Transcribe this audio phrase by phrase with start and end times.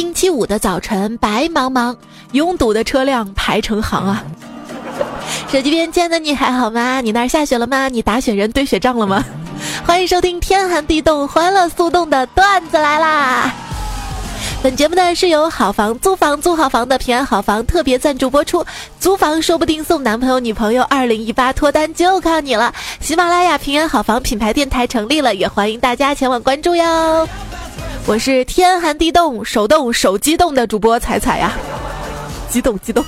[0.00, 1.94] 星期五的早晨，白茫茫，
[2.32, 4.24] 拥堵的车辆排成行啊。
[5.52, 7.02] 手机边见的你还好吗？
[7.02, 7.86] 你那儿下雪了吗？
[7.90, 9.22] 你打雪人堆雪仗了吗？
[9.86, 13.54] 欢迎收听天寒地冻、欢乐速冻的段子来啦！
[14.62, 18.62] 本节目呢是由好房租房租好房的平安好房特别赞助播出，
[18.98, 22.70] 租房说不定送男朋友女朋友，二零一八脱单就靠你了！
[23.00, 27.26] 喜马拉雅平安好房品牌电台成立了，也欢迎大家前往关注哟。
[28.04, 31.54] 我是天寒地冻、手冻手机动的主播彩彩呀，
[32.50, 33.02] 激动激动。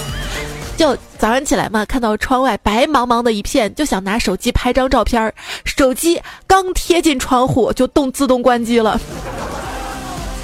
[0.78, 5.34] 就早上起来嘛，看到窗外白茫茫的一片，就想拿手机拍张照片儿。
[5.66, 8.98] 手机刚贴近窗户，就动自动关机了。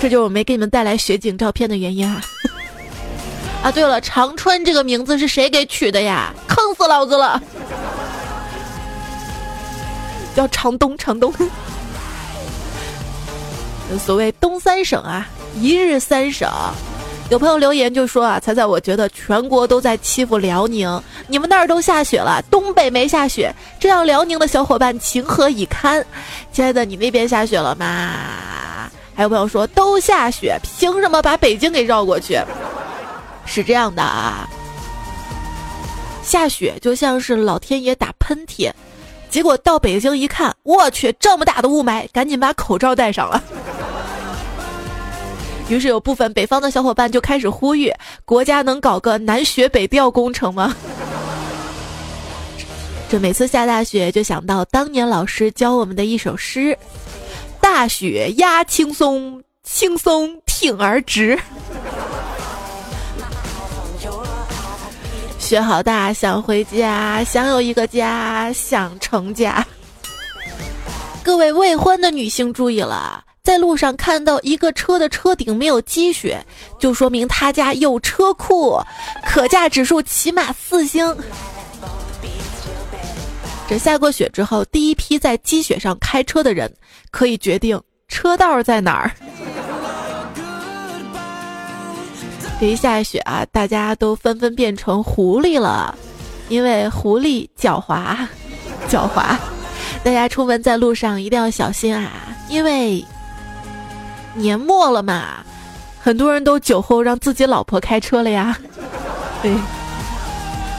[0.00, 2.22] 这就是我没给你们带来雪景照片的原因啊！
[3.64, 6.32] 啊，对了，长春这个名字是谁给取的呀？
[6.46, 7.42] 坑死老子了！
[10.36, 11.32] 叫长东，长东。
[14.04, 15.26] 所谓东三省啊，
[15.58, 16.48] 一日三省。
[17.28, 26.04] 有朋友留言就说啊，彩彩，我觉得全国都在欺负辽宁，你们那儿都下雪了，东北没下雪，这让辽宁的小伙伴情何以堪？
[26.52, 28.90] 亲爱的，你那边下雪了吗？
[29.16, 32.38] 还有朋友说都下雪，凭什么把北京给绕过去？
[33.46, 34.46] 是这样的啊，
[36.22, 38.70] 下雪就像是老天爷打喷嚏，
[39.30, 43.42] 结果到北京一看，我去，这么大的雾霾，赶紧把口罩戴上了。
[45.68, 47.90] 于是有部分北方的小伙伴就开始呼吁，
[48.24, 50.76] 国家能搞个南雪北调工程吗？
[53.08, 56.76] 这每次下大雪，就想到当年老师教我们的一首诗
[57.78, 61.38] ：“大雪压青松，青松挺而直。”
[65.38, 69.62] 雪好大，想回家，想有一个家，想成家。
[71.22, 73.22] 各位未婚的女性注意了。
[73.42, 76.42] 在路上看到一个车的车顶没有积雪，
[76.80, 78.80] 就说明他家有车库，
[79.22, 81.14] 可驾指数起码四星。
[83.68, 86.72] 这下过雪之后，第一批在积雪上开车的人
[87.10, 89.10] 可以决定车道在哪儿。
[92.60, 95.96] 这一下雪啊，大家都纷纷变成狐狸了，
[96.48, 98.16] 因为狐狸狡猾，
[98.88, 99.36] 狡猾。
[100.04, 102.12] 大家出门在路上一定要小心啊，
[102.48, 103.04] 因为。
[104.38, 105.42] 年末了嘛，
[105.98, 108.54] 很多人都酒后让自己老婆开车了呀。
[109.42, 109.50] 对，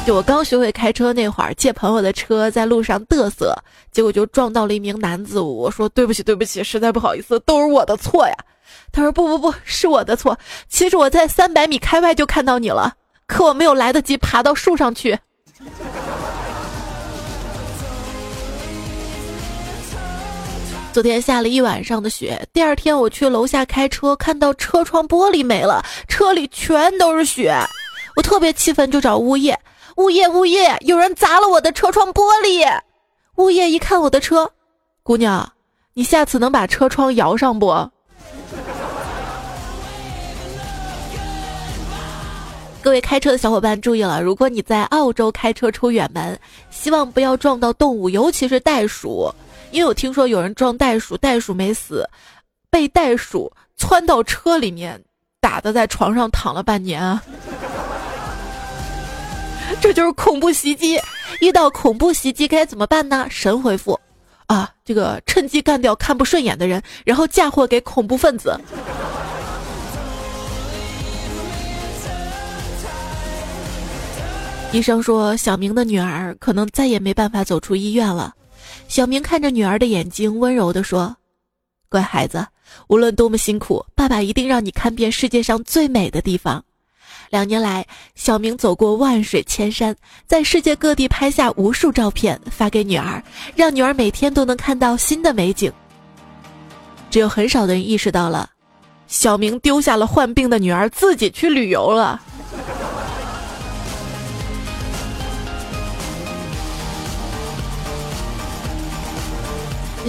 [0.07, 3.53] 就我刚学会开车那会儿，借朋友的车在路上嘚瑟，
[3.91, 5.37] 结果就撞到了一名男子。
[5.37, 8.33] 我说对不起，对不起，实在不好意思，都是我的错呀。
[8.93, 12.93] 他说不不不是我的错，其实我在三百米开外就看到你了，
[13.27, 15.19] 可我没有来得及爬到树上去。
[20.93, 27.53] 昨天下了一晚上的雪，第二天我去楼下开车，看到车窗玻璃没了，车里全都是雪，
[28.15, 29.59] 我特别气愤，就找物业。
[29.97, 32.63] 物业，物业，有人砸了我的车窗玻璃。
[33.37, 34.51] 物业一看我的车，
[35.01, 35.51] 姑娘，
[35.95, 37.89] 你下次能把车窗摇上不？
[42.79, 49.33] 各位开车的小伙伴注意了，如果你在澳洲开车出远门，希望不要撞到动物，尤其是袋鼠。
[49.71, 52.07] 因为我听说有人撞袋鼠，袋鼠没死，
[52.69, 55.03] 被袋鼠窜到车里面，
[55.41, 57.21] 打的在床上躺了半年啊！
[59.79, 60.99] 这就是恐怖袭击。
[61.39, 63.27] 遇到恐怖袭击该怎么办呢？
[63.29, 63.99] 神回复：
[64.47, 68.59] 啊，这个趁机干掉看不顺眼的人，然后嫁祸给恐怖分子。
[74.73, 78.33] 医生说，小明的女儿可能再也没办法走出医院了。
[78.89, 81.15] 小明看着女儿的眼睛，温柔地说
[81.89, 82.45] ：“乖孩子，
[82.87, 86.63] 无论多么辛苦，爸爸一定让你看遍世界上最美的地方。”
[87.29, 89.95] 两年来，小明走过万水千山，
[90.25, 93.21] 在世界各地拍下无数照片，发给女儿，
[93.55, 95.71] 让女儿每天都能看到新的美景。
[97.09, 98.49] 只有很少的人意识到了，
[99.07, 102.21] 小明丢下了患病的女儿，自己去旅游了。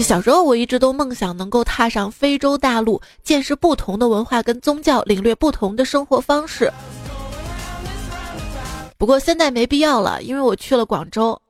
[0.01, 6.73] 小时候，我一直都梦想能够踏上非洲大陆，见识不同的文化跟宗教，领略不同的生活方式。
[8.99, 11.41] 不过现在没必要了，因为我去了广州。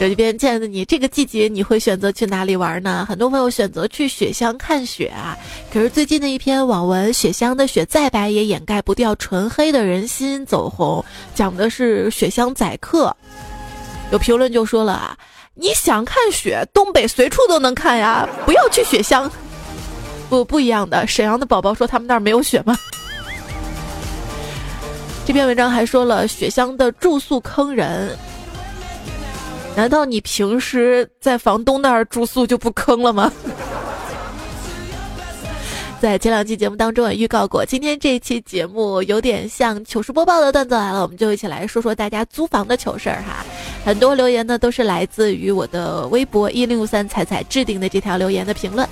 [0.00, 3.06] 手机边，亲爱的你，这个季节你会选择去哪里玩呢？
[3.08, 5.38] 很多朋友选择去雪乡看雪啊。
[5.72, 11.04] 可是最近的一篇网文《雪乡的雪再白也掩盖不掉纯黑的人心》走红，
[11.36, 13.16] 讲的是雪乡宰客。
[14.10, 15.16] 有评论就说了啊，
[15.54, 19.30] 你想看雪，东北随处都能看呀，不要去雪乡。
[20.32, 22.74] 不不一样的，沈阳的宝宝说他们那儿没有雪吗？
[25.26, 28.16] 这篇文章还说了雪乡的住宿坑人，
[29.76, 33.30] 难道你平时在房东那儿住宿就不坑了吗？
[36.00, 43.44] 在前两期节目当中也预告过，今天这一期节目有点像糗事播报的段子来了，我们就一起来说说大家租房的糗事儿哈。
[43.84, 48.88] 很多留言呢都是来自于我的微博一零五三彩彩置顶的这条留言的评论。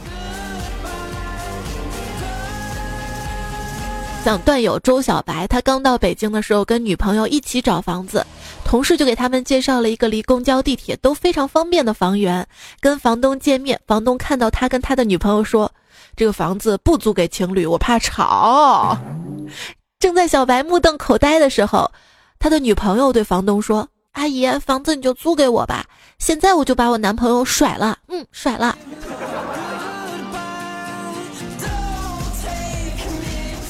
[4.23, 8.25] 像段友周小白，他刚到北京的时候跟女朋友一起找房子，
[8.65, 12.47] 同事就给他们介绍了一个离公交、地铁都非常方便的房源。
[12.81, 15.73] 跟房东见面，房东看到他跟他的女朋友说
[16.15, 18.97] ：“这个房子不租给情侣，我怕吵。
[19.99, 21.91] ”正在小白目瞪口呆的时候，
[22.39, 25.87] 他的女朋友对房东说：“阿姨，房子你就租给我吧，
[26.19, 28.77] 现在我就把我男朋友甩了。”嗯，甩了。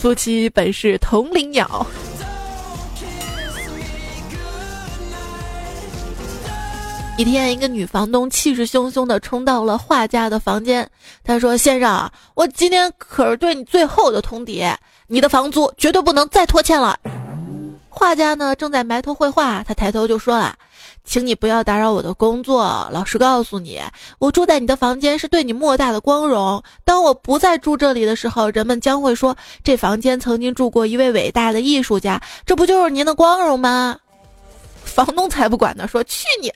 [0.01, 1.87] 夫妻本是同林鸟。
[7.19, 10.89] 一天，一个女房东气势汹汹的冲到了画家的房间，
[11.23, 14.75] 她说：“先生，我今天可是对你最后的通牒，
[15.07, 16.99] 你的房租绝对不能再拖欠了。”
[17.91, 20.57] 画家呢正在埋头绘画，他抬头就说了。
[21.11, 22.89] 请你不要打扰我的工作。
[22.93, 23.81] 老实告诉你，
[24.21, 26.63] 我住在你的房间是对你莫大的光荣。
[26.85, 32.23] 当我不再住这里的时候，人们将会说这房间曾经住过一位伟大的艺术家。
[32.47, 33.97] 这不就是您的光荣吗？
[34.85, 36.53] 房东才不管呢，说去你！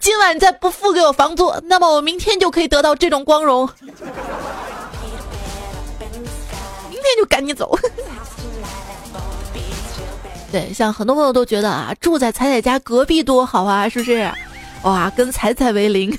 [0.00, 3.64] 今晚再不付给我房租，那么我明天就可以得到这种光荣。
[6.90, 7.78] 明天就赶紧走。
[10.52, 14.30] 对，像很多朋友都觉得啊，住在彩彩家隔壁多好啊，是不是？
[14.82, 16.18] 哇，跟彩彩为邻。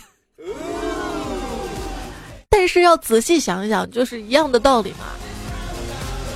[2.49, 5.05] 但是要仔细想一想，就是一样的道理嘛。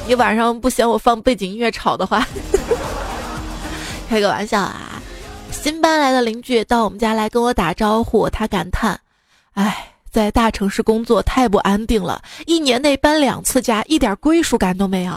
[0.07, 2.27] 你晚上不嫌我放背景音乐吵的话，
[4.09, 5.01] 开个玩笑啊。
[5.51, 8.99] 新搬来的邻居到我们家来跟我打招呼，他感叹
[9.55, 15.13] ：“哎，在大城市工作太不安定了，一年内搬两次家，一点归属感都没有。”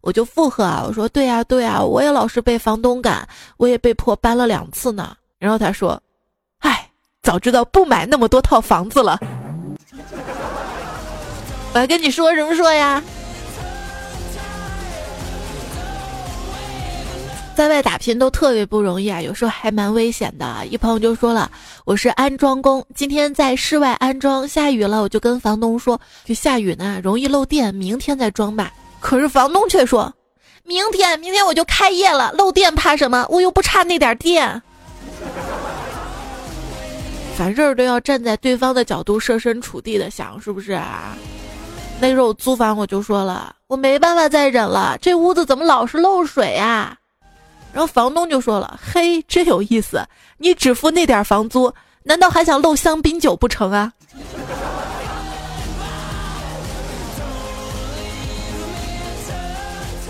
[0.00, 3.26] 我就附和啊，我说对呀对呀，我也老是被房东赶，
[3.56, 5.16] 我也被迫搬了两次呢。
[5.38, 6.00] 然后他说
[6.60, 6.88] ：“唉，
[7.22, 9.18] 早知道不买那么多套房子了。”
[11.72, 13.02] 我还跟你说什么说呀？
[17.54, 20.66] 在外打拼都特别不容易啊，有时候还蛮危险的。
[20.66, 21.50] 一朋友就说了
[21.84, 30.12] ：“我是安装工，今天在室外安装，下雨了，我就跟房东说，就下雨呢，容易漏电，明天再装吧。”可是房东却说
[30.62, 33.26] ：“明天，明天我就开业了，漏电怕什么？
[33.30, 34.62] 我又不差那点电。
[37.36, 41.16] ”凡事都要站在对方的角度设身处地的想，是不是啊？
[41.98, 46.96] 那时候我租房，我就说了，我没办法再忍了，这屋子怎么老是漏水呀？
[47.72, 50.06] 然后房东就说了：“嘿，真有意思，
[50.36, 51.72] 你只付那点房租，
[52.02, 53.92] 难道还想漏香槟酒不成啊？”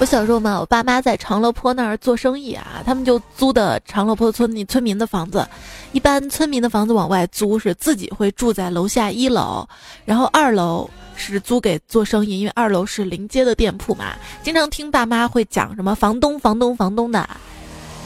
[0.01, 5.47] 我小时候嘛，我爸妈在长乐坡那儿做生意啊，他们就租的长乐坡村里村民的房子。
[5.93, 9.69] 一般村民的房子往外租是自己会住在楼下一楼，
[10.07, 14.15] 然后二楼是租给做生意，因为二楼是临街的店铺嘛。
[14.43, 17.29] 经常听爸妈会讲什么房东、房东、房东的，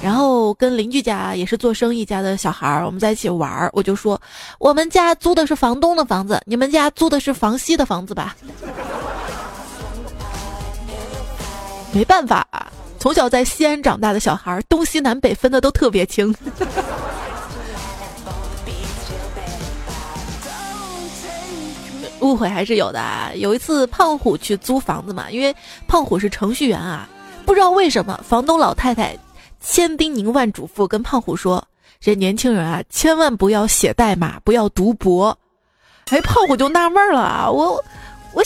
[0.02, 4.21] 然后跟邻居家也是做生意家的小孩儿，我们在一起玩儿，我就说
[4.59, 8.35] 我们家租的是房东的房子，你们家租的是房西的房子吧。
[11.94, 12.44] 没办法，
[12.98, 16.34] 从小在西安长大的小孩，东西南北分的都特别清。
[22.18, 22.98] 误会还是有的。
[22.98, 23.30] 啊。
[23.36, 25.54] 有一次，胖虎去租房子嘛，因为
[25.86, 27.08] 胖虎是程序员啊，
[27.46, 29.16] 不知道为什么，房东老太太
[29.60, 31.64] 千叮咛万嘱咐，跟胖虎说
[32.00, 35.38] ：“这年轻人啊，千万不要写代码，不要读博。”
[36.10, 37.84] 哎，胖虎就纳闷了啊，我。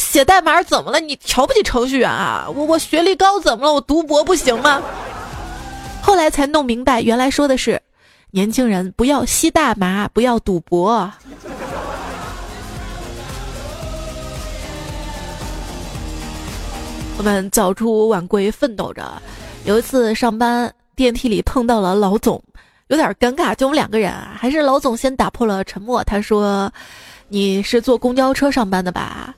[0.08, 0.98] 写代码怎么了？
[1.00, 2.46] 你瞧不起程序员啊？
[2.48, 3.74] 我我学历高怎么了？
[3.74, 4.80] 我读博不行吗？
[6.02, 7.78] 后来才弄明白，原来说的是，
[8.30, 11.12] 年轻人不要吸大麻，不要赌博。
[17.18, 19.12] 我们早出晚归奋斗着，
[19.64, 22.42] 有一次上班电梯里碰到了老总，
[22.86, 26.72] 有点尴尬，就我们两个人啊，还是老总先打破了沉默，他说
[27.28, 29.34] ：“你是坐公交车上班的吧？”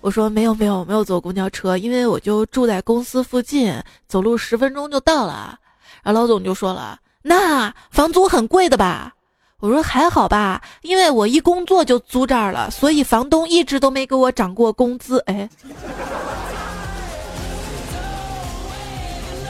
[0.00, 3.74] 我说没有没有没有坐公交车，因为我就住在公司附近，
[4.06, 5.58] 走路十分钟就到了。
[6.02, 9.12] 然后老总就说了：“那房租很贵的吧？”
[9.60, 15.18] 我说还好吧，因为我一工作就租这儿了，所以房东一直都没给我涨过工资。
[15.26, 15.50] 哎，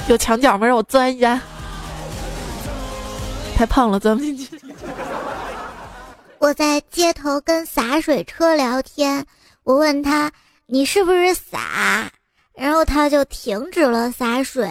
[0.09, 0.67] 有墙角吗？
[0.67, 1.39] 让我钻一下。
[3.55, 4.59] 太胖了，钻不进去。
[6.41, 9.27] 我在街头跟洒水车聊天，
[9.69, 10.33] 我问他
[10.65, 12.11] 你是不是洒，
[12.55, 14.67] 然后他就停止了洒水。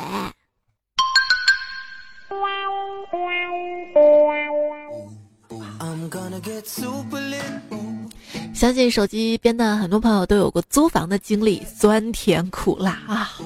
[8.55, 13.37] 相信手机边的很多朋友都有过租房的经历，酸甜苦辣啊！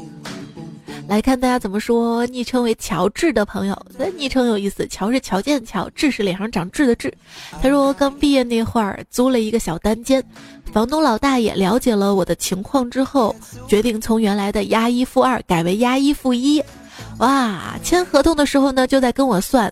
[1.07, 2.25] 来看大家怎么说。
[2.27, 7.13] 昵称为乔治的朋友，这昵称有意思，乔是乔建乔，治是脸上长痣的痣。
[7.61, 10.23] 他说刚毕业那会儿租了一个小单间，
[10.71, 13.35] 房东老大爷了解了我的情况之后，
[13.67, 16.63] 决定从原来的押一付二改为押一付一。
[17.17, 19.71] 哇，签合同的时候呢，就在跟我算，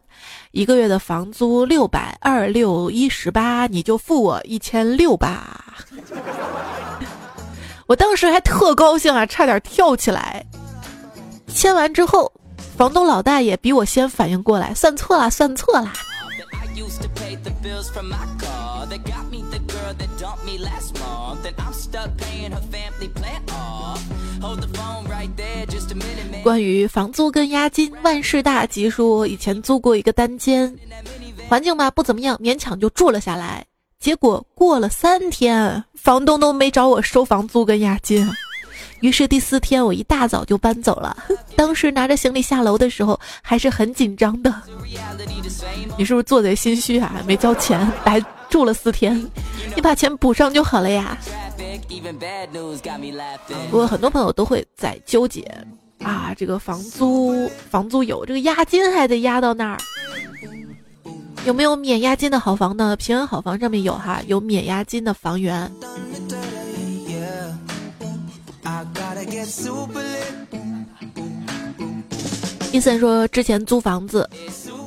[0.51, 5.75] 一个月的房租六百二六一十八，你就付我一千六吧。
[7.87, 10.45] 我当时还特高兴啊，差点跳起来。
[11.53, 12.31] 签完之后，
[12.77, 15.91] 房东老大爷比我先反应过来，算错了，算错了。
[26.41, 30.73] 关于房租跟押金，万事大吉说以前租过一个单间，
[31.49, 33.65] 环境吧不怎么样，勉强就住了下来。
[33.99, 38.25] 结果过了三天，房东都没找我收房租跟押金。
[39.01, 41.15] 于是第四天我一大早就搬走了。
[41.55, 44.53] 当时拿着行李下楼的时候还是很紧张的。
[45.97, 47.21] 你是不是做贼心虚啊？
[47.25, 49.15] 没交钱，白住了四天，
[49.75, 51.17] 你把钱补上就好了呀。
[53.69, 55.41] 不过很多朋友都会在纠结
[56.01, 59.77] 啊，这个房租房租有，这个押金还得押到那儿。
[61.45, 62.95] 有没有免押金的好房呢？
[62.95, 65.71] 平安好房上面有哈，有免押金的房源。
[72.71, 74.29] 伊森说，之前租房子，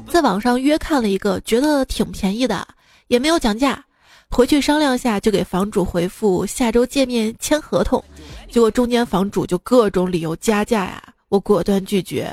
[0.08, 2.66] 在网上约看了一个，觉得挺便宜的，
[3.08, 3.84] 也没有讲价。
[4.30, 8.02] 回去商量下，就给房主回复下周见面签合同。
[8.50, 12.32] 结果中间房主就各种理由加价呀，我果断拒绝。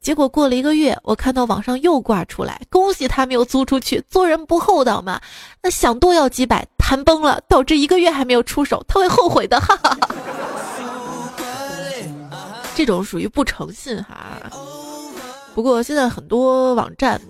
[0.00, 5.20] 结果过了一个月，我看到网上又挂出来，恭喜他没有租出去，做人不厚道嘛。
[5.62, 10.08] 那想多要几百，谈崩了，导致一个月还没有出手，他会后悔的，哈哈哈。
[12.80, 14.40] 这种属于不诚信哈。
[15.54, 17.20] 不过现在很多网站。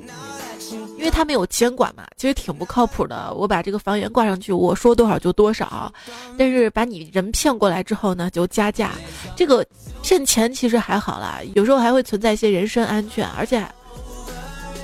[0.97, 3.33] 因为他没有监管嘛，其实挺不靠谱的。
[3.35, 5.91] 我把这个房源挂上去，我说多少就多少，
[6.37, 8.93] 但是把你人骗过来之后呢，就加价。
[9.35, 9.67] 这个
[10.03, 13.67] 骗钱其实还好啦，有时候还会存在一些人身安全，而且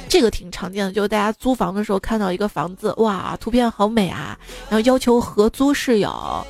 [0.09, 4.37] 这个挺常见的，就是大家租房的时候看到一个房子，哇，图片好美啊，
[4.71, 6.45] 然后要求合租室友，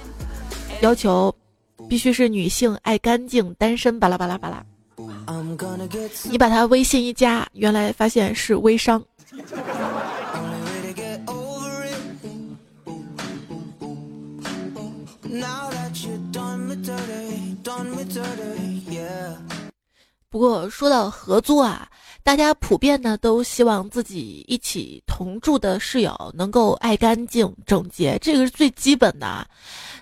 [0.81, 1.35] 要求
[1.89, 4.65] 必须是女性，爱干净，单身，巴拉巴拉巴拉。
[6.31, 9.03] 你把他微信一加，原来发现是微商。
[20.29, 21.89] 不过说到合作啊，
[22.27, 29.47] 大家普遍呢都希望自己一起同住的室友能够爱干净、整洁，这个是最基本的。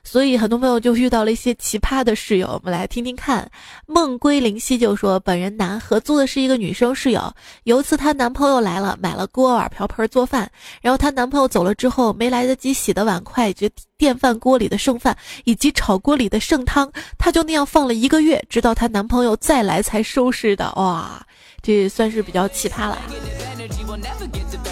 [0.02, 3.47] 所以很多朋友就遇到了一些奇葩的室友，我们来听听看。
[3.87, 7.31] 梦归灵犀就说，本人男，合租的是一个女生室友。
[7.64, 10.50] 有一次她男朋友来了，买了锅碗瓢盆做饭，
[10.81, 15.14] 然后她男朋友走了之后，没来得及洗的碗筷、就电饭锅里的剩饭
[15.45, 20.73] 以及炒锅里的剩汤，她就那样放了一个月，直到她男朋友再来才收拾的。
[20.76, 21.23] 哇，
[21.64, 22.99] 这算是比较奇葩了。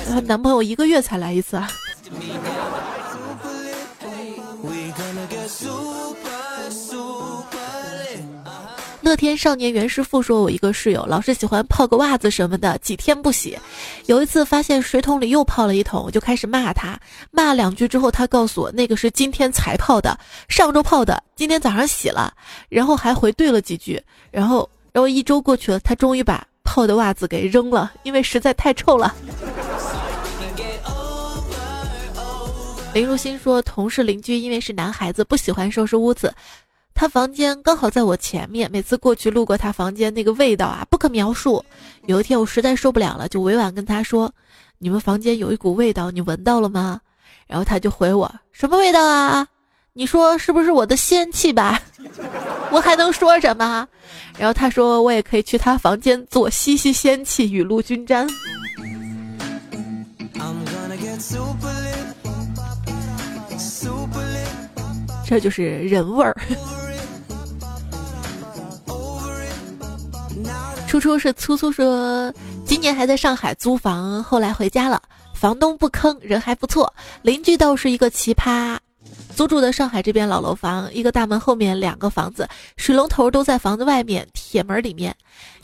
[0.09, 1.69] 她男朋友一个月才来一次啊。
[9.01, 13.59] 乐天少年袁师傅说：“我一个室友老是喜欢泡个袜子什么的，几天不洗。
[14.07, 16.97] 有一次发现水桶里又泡了一桶，我就开始骂他。
[17.33, 20.17] 骂两句之后，他告诉我那个是今天才泡的，
[20.49, 22.33] 上周泡的，今天早上洗了。
[22.69, 24.01] 然后还回对了几句。
[24.31, 29.15] 然后，然后一周过去了，他终于把泡的袜子给扔了，因为实在太臭了。”
[32.95, 36.35] 林如新说：“同事邻居因为是男孩子，不喜欢收拾屋子。”
[36.95, 41.63] 他房间刚好在我前面，每次过去路过他房间，那个味道啊，不可描述。
[42.07, 44.33] 有一天我实在受不了了，就委婉跟他说
[44.79, 47.03] ：“你们房间有一股味道，你闻到了吗？”
[47.47, 49.47] 然后他就回我：“什么味道啊？
[49.95, 51.81] 你说是不是我的仙气吧？”
[52.73, 53.87] 我还能说什么？
[54.39, 58.27] 然后他说：“我也可以去他房间做吸吸仙气，雨露均沾。”
[65.27, 66.37] 这就是人味儿。
[70.87, 72.33] 初初是粗粗说，
[72.67, 75.01] 今年还在上海租房，后来回家了，
[75.35, 78.79] 房东不坑，人还不错，邻居倒是一个奇葩。
[79.35, 85.15] 租住的上海这边老楼房，一个大门后面两个房子，水龙头都在房子外面铁门里面。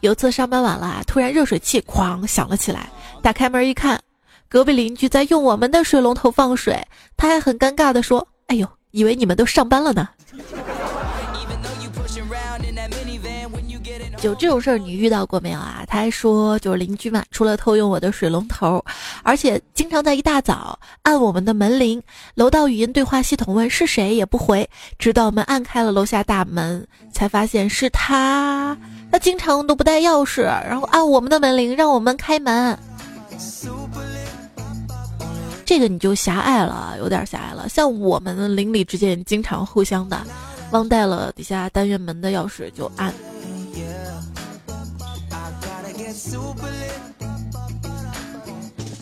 [0.00, 2.90] 有次上班晚了，突然热水器哐响了起来，
[3.22, 4.00] 打开门一看，
[4.48, 6.82] 隔壁邻居在用我们的水龙头放水，
[7.16, 10.08] 他还很尴尬的说：“哎呦，以为你们都上班了呢。”
[14.20, 15.84] 就这种事儿，你遇到过没有啊？
[15.86, 18.84] 他还说，就是邻居嘛，除了偷用我的水龙头，
[19.22, 22.02] 而且经常在一大早按我们的门铃。
[22.34, 28.76] 楼道语音对话系统问是谁，也不回，直到我们按开了楼下大门，才发现是他。
[29.12, 32.76] 他经常都不带钥匙，然后按我们的门铃，让我们开门。
[35.64, 37.68] 这个你就狭隘了，有点狭隘了。
[37.68, 40.20] 像我们邻里之间经常互相的，
[40.72, 43.14] 忘带了底下单元门的钥匙就按。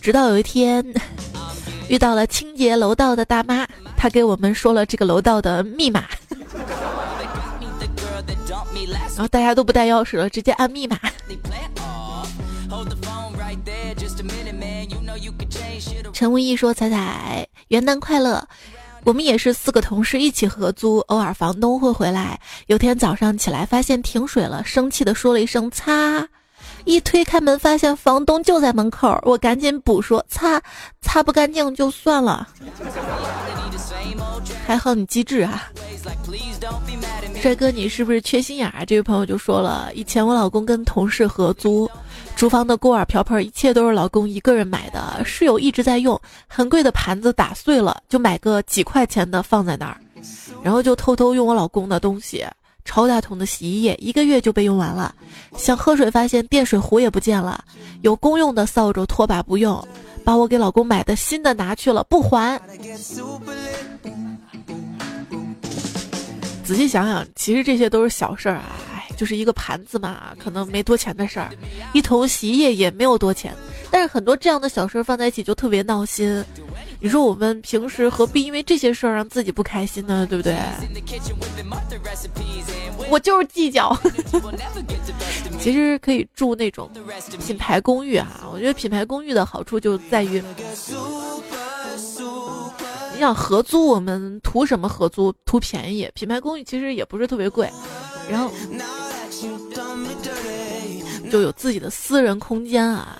[0.03, 0.85] 直到有一天，
[1.89, 6.05] 遇到了清洁楼道的大妈，她给我们说了这个楼道的密码，
[9.17, 10.99] 然后大家都不带钥匙了，直接按密码。
[16.13, 18.47] 陈无义说：“彩彩，元旦快乐！
[19.05, 22.41] 我们也是四个同事一起合租，偶尔房东会回来。
[22.67, 26.27] 有天早上起来发现停水了，生气的说了一声‘擦’。”
[26.87, 30.63] 一推开门，发现房东就在门口，我赶紧补说：“擦，
[31.03, 32.49] 擦不干净就算了。”
[34.65, 35.69] 还好你机智啊，
[37.43, 38.85] 帅哥，你是不是缺心眼啊？
[38.85, 41.91] 这位朋友就说了，以前我老公跟同事合租，
[42.37, 49.99] 厨房的锅碗瓢盆一切都是老公一个人买的，室友一直在用很贵的盘子打碎了，就买个几块钱的放在那儿，
[50.63, 52.47] 然后就偷偷用我老公的东西。
[52.87, 55.15] 超大桶的洗衣液一个月就被用完了，
[55.59, 57.63] 想喝水发现电水壶也不见了，
[58.01, 59.87] 有公用的扫帚拖把不用，
[60.25, 62.59] 把我给老公买的新的拿去了不还。
[66.65, 71.51] 仔细想想，其实这些都是小事儿啊，哎，就是一个盘子嘛，可能没多钱的事儿，
[71.93, 73.55] 一桶洗衣液也没有多钱，
[73.91, 76.45] 但是很多这样的小事儿放在一起就特别闹心。
[77.01, 80.27] 你说我们平时何必因为这些事儿让自己不开心呢？
[80.29, 80.57] 对不对？
[83.09, 83.97] 我就是计较。
[85.61, 86.91] 其实可以住那种
[87.47, 90.43] 品牌公寓啊，我觉得品牌公寓的好处就在于，
[93.13, 94.89] 你想合租，我们图什么？
[94.89, 96.11] 合租图便宜。
[96.15, 97.71] 品牌公寓其实也不是特别贵，
[98.31, 98.51] 然后
[101.31, 103.19] 就有自己的私人空间啊。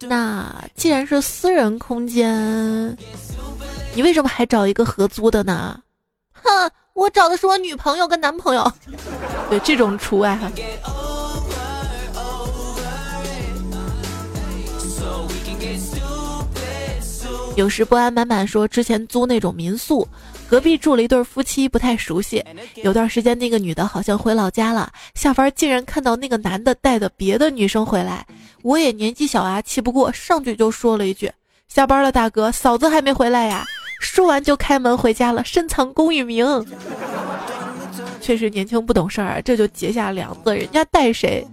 [0.00, 2.96] 那既然是私人空间，
[3.94, 5.80] 你为什么还找一个合租的呢？
[6.32, 8.72] 哼，我找的是我女朋友跟男朋友，
[9.50, 10.50] 对这种除外哈。
[17.56, 20.06] 有时不安满满说，之前租那种民宿。
[20.48, 22.42] 隔壁住了一对夫妻，不太熟悉。
[22.76, 28.26] 有段时间，那个女的好像回老家了，下班竟然看到那个男的带的别的女生回来。
[28.62, 31.30] 我也年纪小啊，气不过，上去就说了一句
[31.68, 33.64] ：“下班了，大哥，嫂子还没回来呀。”
[34.00, 36.64] 说完就开门回家了，深藏功与名。
[38.20, 41.46] 确实年轻不懂事儿，这就结下梁子，人家带谁？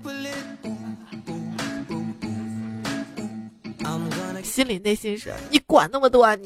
[4.41, 6.45] 心里内心是你管那么多啊你？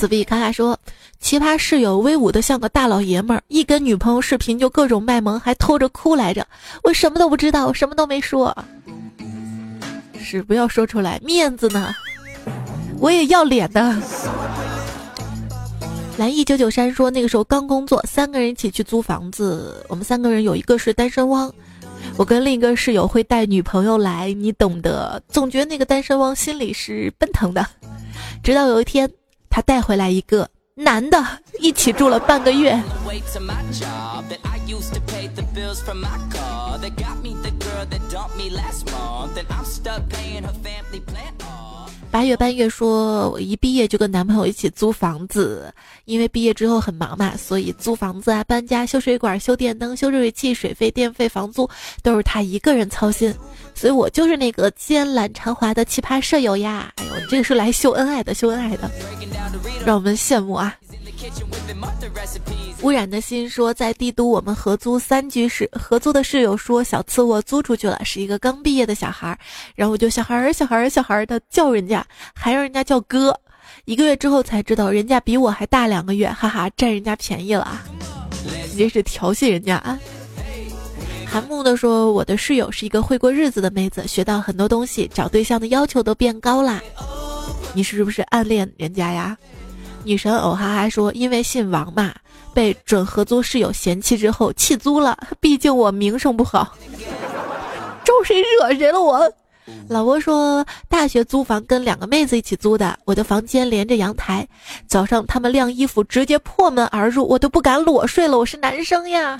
[0.00, 0.80] 子碧卡卡说
[1.20, 6.46] ：“奇葩室友威武的像个大老爷们儿，一跟女朋友视频就各种卖萌，还偷着哭来着。
[6.82, 8.56] 我什么都不知道，我什么都没说。
[10.18, 11.94] 是不要说出来，面子呢？
[12.98, 13.94] 我也要脸的。”
[16.16, 21.52] 蓝一九九三说：“那个时候刚工作，三个人一起去租房子，我们三个人有一个是单身汪，
[22.16, 25.22] 我跟另一个室友会带女朋友来，你懂得。
[25.28, 27.66] 总觉得那个单身汪心里是奔腾的，
[28.42, 29.06] 直到有一天。”
[29.50, 31.22] 他带回来一个男的，
[31.58, 32.80] 一起住了半个月。
[42.10, 45.72] 八月半月说，我一毕业就跟男朋友一起租房子，
[46.06, 51.68] 因为毕业之后很忙嘛，所以租房子啊、搬家、修水管、修电灯、修热水器、水费、电费、房租
[52.02, 53.32] 都是他一个人操心，
[53.76, 56.92] 所以我就是那个肩揽长华的奇葩舍友呀！
[56.96, 58.90] 哎呦，这个是来秀恩爱的，秀恩爱的，
[59.86, 60.76] 让我们羡慕啊！
[62.82, 69.38] 污染的心说，在帝都我们合租三居室，合租的室友说小次卧租出去了，是一个刚毕业的小孩儿，
[69.74, 72.04] 然后我就小孩儿小孩儿小孩儿的叫人家，
[72.34, 73.38] 还让人家叫哥。
[73.84, 77.82] 一个月之后才知道人家比我还大两个月，哈哈，占人家便宜了，
[78.70, 79.98] 直接是调戏人家啊！
[81.26, 86.80] 韩木的说，我的室友是一个会过日子的妹子，学到很多东西，找对象的要求都变高啦。
[87.74, 89.36] 你是不是暗恋人家呀？
[90.02, 92.12] 女神偶哈哈说，因为姓王嘛，
[92.54, 96.74] 被准合租室友嫌弃之后弃租了，毕竟我名声不好。
[98.04, 99.30] 招谁惹谁了我？
[99.88, 104.46] 老郭说，大学租房跟两个妹子一起租的，我的房间连着阳台，
[104.88, 109.36] 早上他们晾衣服直接破门而入，我都不敢裸睡了，我是男生呀。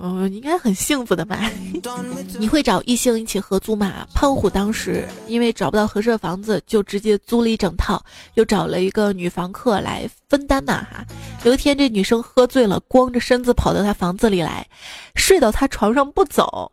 [0.00, 1.50] 哦，应该很幸福的吧？
[2.38, 4.06] 你会找异性一起合租吗？
[4.14, 8.02] 胖虎当时因为找不到合适的房子，就直接租了一整套，
[8.34, 11.04] 又找了一个女房客来分担嘛哈。
[11.44, 14.66] 有一天这女生喝醉了，光着身子跑到他房子里来，
[15.14, 16.70] 睡到他床上不走。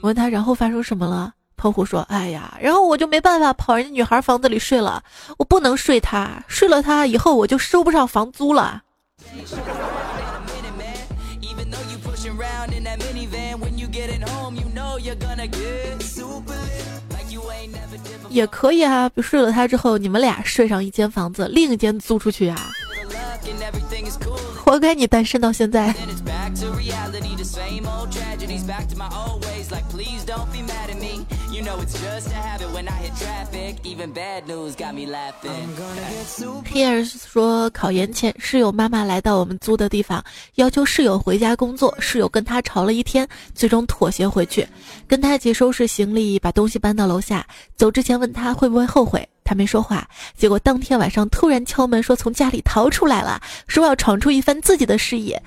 [0.00, 1.32] 我问他，然后发生什么了？
[1.54, 5.00] 胖虎说：“哎呀，然后我就没办法跑人家女孩房子里睡了，
[5.38, 8.82] 我不能睡她，睡了她以后我就收不上房租了。”
[18.28, 22.70] 也可以啊，睡了他之后，你们俩睡上一间房子，另一间租出去啊。
[24.64, 25.94] 活该你单身到现在。
[36.72, 41.94] Here 说考研前，室友妈妈来到我们租的地方，要求室友回家工作。
[42.00, 44.66] 室友跟他吵了一天，最终妥协回去，
[45.06, 47.46] 跟他一起收拾行李，把东西搬到楼下。
[47.76, 50.08] 走之前问他会不会后悔，他没说话。
[50.34, 55.40] 结果当天晚上突然敲门，说从家里逃出来了，说要闯出一番自己的事业。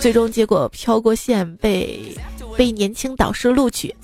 [0.00, 2.16] 最终结果飘过线，被
[2.56, 3.94] 被年轻导师录取。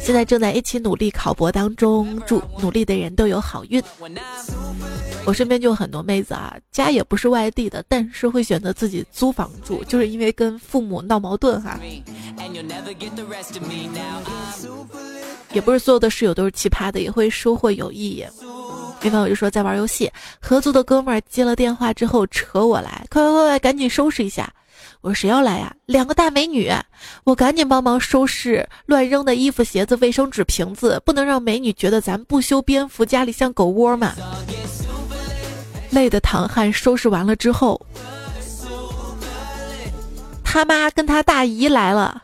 [0.00, 3.82] 现在正在一起努力考博当中，祝努力的人都有好运。
[5.24, 11.78] 我身边就有很多妹子啊，家也不是外地的，但是会选择自己租房住，就是因为跟父母闹矛盾哈。
[15.52, 18.24] 也不是所有的室友都是奇葩的，也会收获友谊。
[19.02, 24.52] 另外我就说在玩游戏，合租的哥们儿接了电话之后扯我来，快快快快，赶紧收拾一下。
[25.02, 25.74] 我说谁要来呀？
[25.86, 26.72] 两个大美女，
[27.24, 34.14] 我赶紧帮忙收拾乱扔的衣服、鞋子、卫生纸瓶子，不能让美女觉得咱不修边幅，家里像狗窝嘛。
[35.90, 37.84] 累的唐汉，收拾完了之后，
[40.44, 42.22] 他妈跟他大姨来了。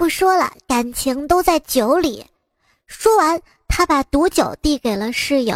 [0.00, 2.24] 不说了，感情都在酒里。
[2.86, 5.54] 说完，他把毒酒递给了室友。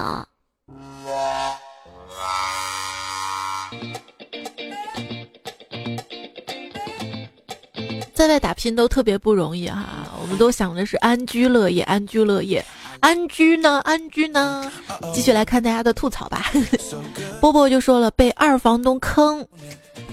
[8.12, 9.86] 在外打拼都特别不容易哈，
[10.20, 12.62] 我们都想的是安居乐业，安居乐业，
[13.00, 14.70] 安居呢，安居呢。
[15.14, 16.52] 继续来看大家的吐槽吧。
[17.40, 19.48] 波波就说了，被二房东坑。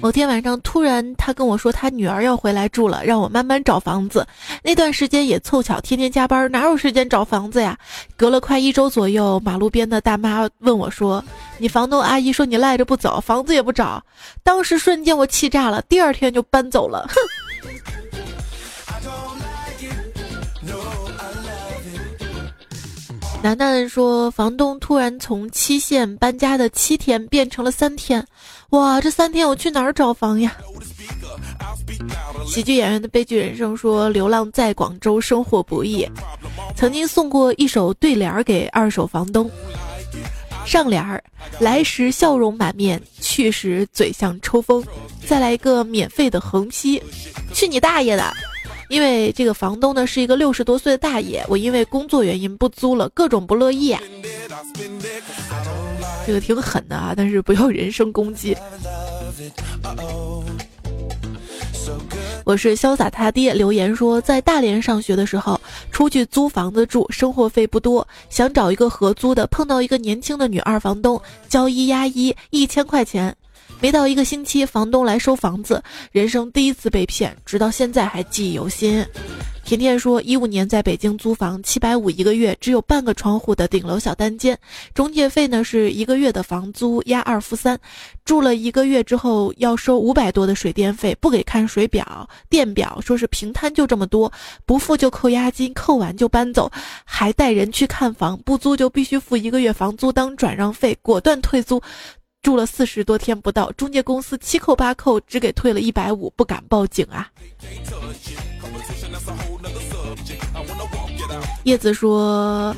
[0.01, 4.25] 某天晚上，突然他跟我说他女儿要回来住了，让我慢慢找房子。
[4.63, 7.77] 那段时间也凑巧天天加班，哪有时间找房子呀？
[8.17, 11.23] 隔了快一周左右，马路边的大妈问我说
[11.59, 14.03] ：“你房东阿姨说你赖着不走，房子也不找。”
[14.43, 17.07] 当时瞬间我气炸了，第二天就搬走了。
[17.07, 17.15] 哼。
[23.43, 28.23] 楠楠说：“房东突然从期限搬家的七天变成了三天，
[28.71, 30.57] 哇，这三天我去哪儿找房呀？”
[32.45, 36.05] 喜剧演员的悲剧人生说：“流浪在广州，生活不易，
[36.75, 39.49] 曾经送过一首对联给二手房东，
[40.65, 41.23] 上联儿：
[41.59, 44.83] 来时笑容满面，去时嘴像抽风，
[45.25, 47.01] 再来一个免费的横批，
[47.53, 48.33] 去你大爷的！”
[48.89, 53.91] 因为这个房东呢是一个六十多岁的大爷，我因为工作原因不租了，各种不乐意。
[53.91, 54.01] 啊
[56.25, 58.55] 这个挺狠的啊，但是不要人身攻击。
[62.43, 65.59] 我是潇洒他爹留言说，在大连上学的时候，
[65.91, 73.35] 出去租房子住，生活费不多，想找一个合租的，碰到一个年轻的女二房东，交一押一，一千块钱。
[73.81, 79.03] 没到一个星期，房东来收房子，人生第一次被骗，直到现在还记忆犹新。
[79.63, 84.55] 甜甜说，一五年在北京租房，七百五一个月，只有半个窗户的顶楼小单间，
[84.93, 87.79] 中介费呢是一个月的房租押二付三，
[88.23, 94.31] 住了一个月之后要收五百多的水电费，不给看水表、电表，说是平摊就这么多，
[94.63, 96.71] 不付就扣押金，扣完就搬走，
[97.03, 101.81] 还带人去看房，不租就必须付一个月房租当转让费，果断退租。
[102.41, 107.29] 住了四十多天不到，中介公司七扣八扣，只给退了一百五，不敢报警啊。
[111.63, 112.75] 叶子说，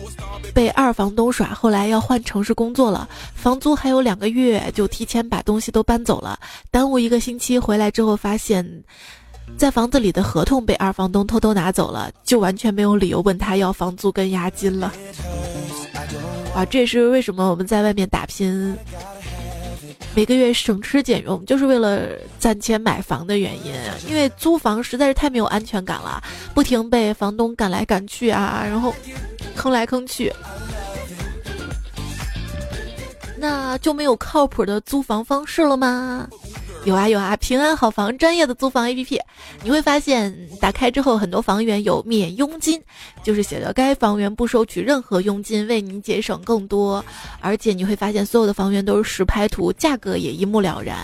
[0.54, 6.38] 被二房东耍，后来要换城市工作了，房租还有两个月，就提前把东西都搬走了，
[6.70, 8.84] 耽误一个星期，回来之后发现，
[9.56, 14.92] 在房子里的合同被二房东偷偷拿走了，就完全没有理由问他要房租跟押金了。
[16.54, 18.78] 啊，这也是为什么我们在外面打拼。
[20.16, 23.74] 每个月省吃俭用，就是为了攒钱买房的原因。
[24.08, 26.22] 因为租房实在是太没有安全感了，
[26.54, 28.94] 不停被房东赶来赶去啊，然后
[29.56, 30.32] 坑来坑去。
[33.38, 36.28] 那就没有靠谱的租房方式了吗？
[36.86, 39.18] 有啊有啊，平安好房专业的租房 APP，
[39.64, 42.82] 你会发现打开之后，很多房源有免佣金，
[43.24, 47.04] 就是写着该房源不收取任何佣金，为您节省更多。
[47.40, 50.98] 而且你会发现所有的房源都是实拍图，价格也一目了然。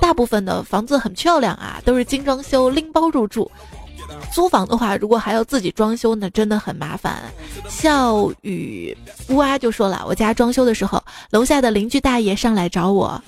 [0.00, 3.50] 大部分的房子很漂亮啊，都是精装修拎包入住。
[4.32, 7.24] 租房的话，如果还要自己装修呢，真的很麻烦。
[7.68, 8.96] 笑语
[9.28, 13.20] 乌鸦就说了，我家装修的时候，楼下的邻居大爷上来找我。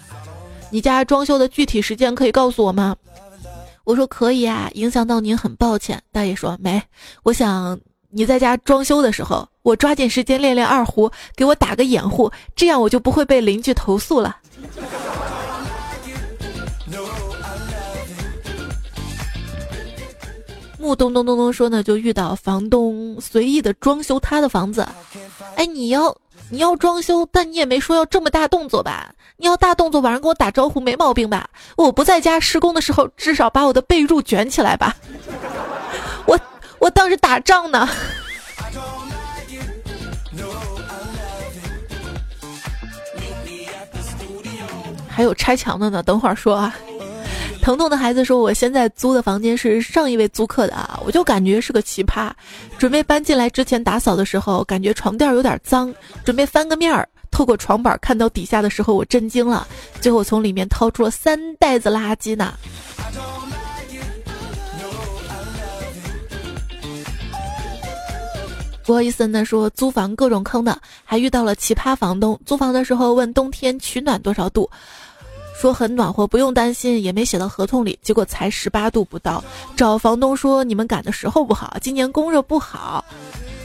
[0.70, 2.96] 你家装修的具体时间可以告诉我吗？
[3.85, 6.00] 我说可以啊，影响到您很抱歉。
[6.12, 6.80] 大爷说没，
[7.24, 7.78] 我想
[8.11, 14.37] 你在家装修的时候，我抓紧时间练练二胡，给我打个掩护，这样我就不会被邻居投诉了。
[20.78, 24.87] 木咚咚咚咚说呢，就遇到房东随意的装修他的房子，
[25.56, 26.16] 哎，你要。
[26.53, 29.15] 你要装修，但你也没说要这么大动作吧？
[29.37, 31.49] 你要大动作，晚上跟我打招呼没毛病吧？
[31.77, 34.97] 我不在家施工的时候，至少把我的被褥卷起来吧。
[36.27, 36.39] 我
[36.81, 37.89] 我当时打仗呢。
[45.09, 46.75] 还有拆墙的呢，等会儿说啊。
[47.62, 52.31] 疼痛的孩子说：“我现在租的房间是上一位租客的啊，我就感觉是个奇葩。
[52.79, 55.94] 准备搬进来之前打扫的时候，感觉床垫有点脏，
[56.25, 59.68] 准备翻个面儿，透过床板看到底下的时候，我震惊了。
[60.01, 62.55] 最后从里面掏出了三袋子垃圾呢。”
[68.83, 72.40] 不好意思呢，说租房各种坑的，还遇到了奇葩房东。
[72.44, 74.68] 租房的时候问冬天取暖多少度。
[75.61, 77.99] 说很暖和，不用担心，也没写到合同里。
[78.01, 79.44] 结果才十八度不到，
[79.77, 83.05] 找房东说你们赶的时候不好，今年供热不好。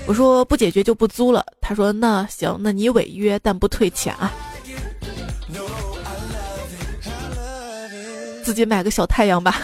[0.05, 1.45] 我说不解决就不租了。
[1.61, 4.33] 他说那行，那你违约但不退钱啊。
[8.43, 9.61] 自己买个小太阳吧。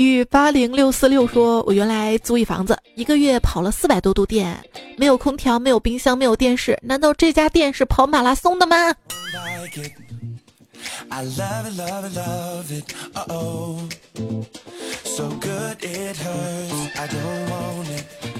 [0.00, 4.58] 与八零六四六说，我原来租一房子，一个月跑了四百多度电，
[4.96, 6.78] 没有空调，没有冰箱，没有电视。
[6.82, 8.76] 难道这家店是跑马拉松的吗？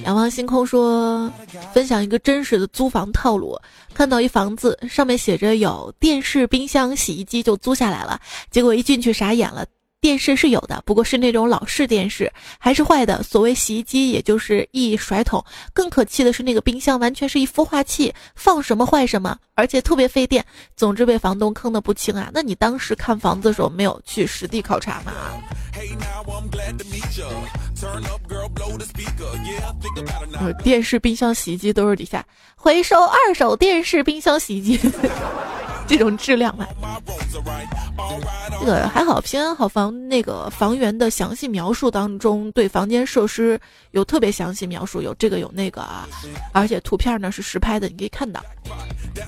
[0.03, 1.31] 仰望星空说，
[1.71, 3.55] 分享一个真实的租房套路。
[3.93, 8.19] 看到一房子，上面写着有电视、冰箱、洗衣机，就租下来了。
[8.49, 9.63] 结果一进去傻眼了。
[10.01, 13.21] 电视是有的，不过是那种老式电视，还是坏的。
[13.21, 15.45] 所谓洗衣机，也就是一甩桶。
[15.73, 20.43] 更可气的是，那个冰箱完全是一孵化器，放什么坏什么，而且特别费电。
[20.75, 22.31] 总之被房东坑的不轻啊！
[22.33, 25.13] 那你当时看房子的时候没有去实地考察吗？
[30.63, 32.25] 电视、冰箱、洗衣机都是底下
[32.61, 34.79] 回收二手电视、冰箱、洗衣机。
[35.87, 36.65] 这种质量嘛，
[38.59, 39.19] 这个还好。
[39.19, 46.07] 平安好房那个房源的详细描述当中，对房间设施有特别详细描述，有这个有那个啊，
[46.53, 48.41] 而且图片呢是实拍的，你可以看到。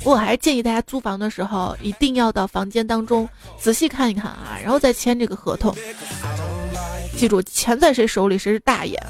[0.06, 5.76] 我还是建议大家租房的时候，一定要到房间当中仔细看一看啊，然后再签这个合同。
[7.16, 9.02] 记住，钱在谁手里，谁是大爷。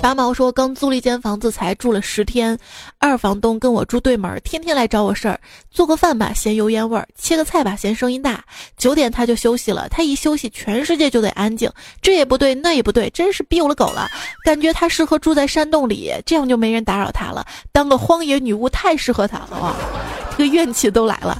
[0.00, 2.58] 八毛说，刚租了一间房子，才住了十天，
[2.98, 5.38] 二房东跟我住对门，天天来找我事儿。
[5.70, 8.42] 做个饭吧，嫌油烟味儿；切个菜吧，嫌声音大。
[8.78, 11.70] 九点他就休息了，他一休息，全世界就得安静。
[12.00, 14.08] 这也不对，那也不对，真是逼我了狗了。
[14.42, 17.46] 感觉他适合住在山洞里，这样就没人打扰他了。
[17.72, 19.76] 当个荒野女巫太适合他了，
[20.38, 21.36] 这个怨气都来了。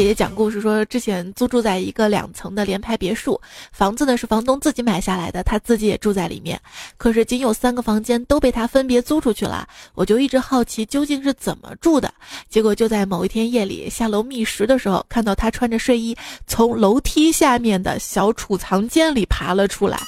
[0.00, 3.38] 姐姐讲故事说，之前租住在一个两层的联排别墅，
[3.70, 6.58] 房子呢是房东自己买下来的，他自己也住在里面。
[6.96, 12.10] 可是仅有三个房间都被他分别租出去了，我就一直好奇究竟是怎么住的。
[12.48, 20.00] 结果就在某一天夜里下楼觅食的时候，看到他穿着睡衣从楼梯下面的小储藏间里爬了出来。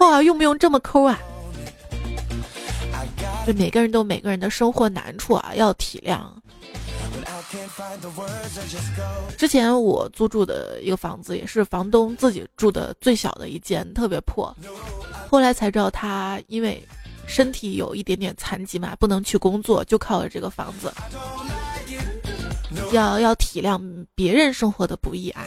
[0.00, 1.18] 哇，用不用这么抠啊？
[3.46, 6.18] 就每个人都每个人的生活难处啊，要体谅。
[9.36, 14.54] 之前我租住的一个房子，也是房东自己住的最小的一间，特别破。
[15.30, 16.82] 后来才知道他因为
[17.26, 20.92] 身体有一点点残疾嘛，不能去工作，就靠着这个房子。
[22.92, 23.80] 要要体谅
[24.14, 25.44] 别人生活的不易啊。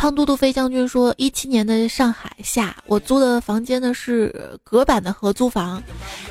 [0.00, 5.82] 胖嘟嘟飞将军说：“一七年的上海下，我租的房间呢是隔板的合租房。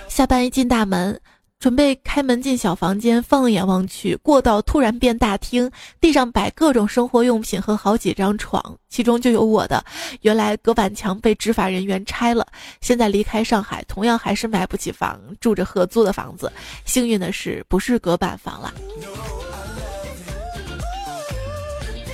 [0.07, 1.21] 下班一进大门，
[1.59, 5.69] 准备开门进小房间，放眼望去，过道突然变大厅，
[6.01, 9.85] 地上摆各种生活用品和好几张床，其中就有我的。
[10.21, 12.47] 原来隔板墙被执法人员拆了。
[12.81, 16.51] 现在离开上海，同样还是买不起房，住着合租的房子。
[16.85, 18.73] 幸运的是，不是隔板房了。”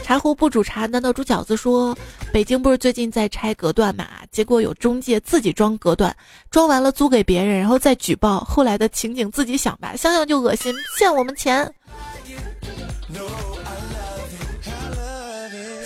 [0.05, 1.57] 茶壶不煮茶，难道煮饺子？
[1.57, 1.97] 说
[2.31, 4.05] 北京不是最近在拆隔断嘛？
[4.31, 6.15] 结果有中介自己装隔断，
[6.51, 8.39] 装完了租给别人，然后再举报。
[8.41, 11.73] 后来的情景自己想吧，想想就恶心，欠我们钱。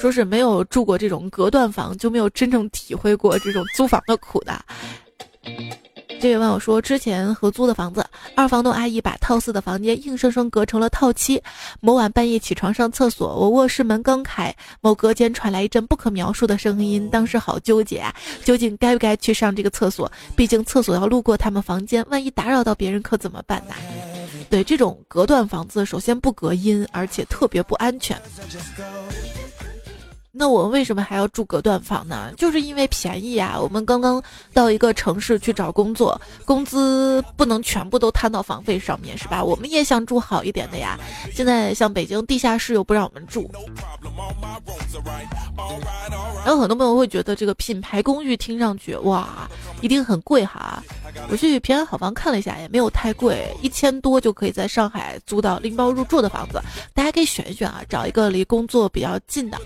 [0.02, 4.62] 说是没有住过这种隔断房，就没有真正体会过这种租房的苦的。
[6.22, 8.06] 这位网友说，之前合租的房子，
[8.36, 11.42] 二房东阿姨把套四的房间硬生生隔成了套七。
[11.80, 20.12] 某晚半夜起床上厕所，我卧室门刚开，某隔间传来一阵不可描述的声音，当时好纠结啊，究竟该不该去上这个厕所？
[20.36, 23.74] 毕竟厕所要路过他们房间，万一打扰到别人可怎么办呢？
[24.50, 28.22] 对，这种隔断房子，首先不隔音，而且特别不安全。
[30.32, 32.32] 那我们为什么还要住隔断房呢？
[32.38, 33.60] 就是因为便宜啊。
[33.60, 34.22] 我们刚刚
[34.54, 39.44] 到一个城市去找工作，工资不能全部都摊到房费上面，是吧？
[39.44, 41.00] 我们也想住好一点的呀。
[41.34, 43.50] 现在像北京地下室又不让我们住，
[46.46, 49.50] 然后很多朋友会觉得这个品牌公寓听上去哇，
[49.82, 50.84] 一定很贵哈。
[51.30, 56.62] 我去平安好房看了一下，也没有太贵，一千多就可以在上海租到拎包入住的房子。
[56.94, 59.58] 大家可以选一选啊，找一个离工作比较近的。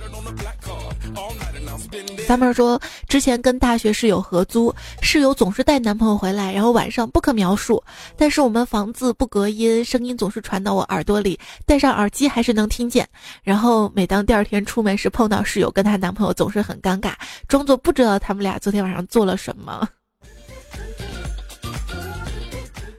[2.25, 7.83] 三妹说，之前跟大学室友合租，室友总是带男朋友回来，然后晚上不可描述。
[8.17, 13.07] 但是我们房子不隔音，声音总是传到我耳朵里，戴上耳机还是能听见。
[13.43, 17.13] 然后每当第二天出门时碰到室友跟她男朋友，总是很尴尬，
[17.47, 19.87] 装作不知道他们俩昨天晚上做了什么。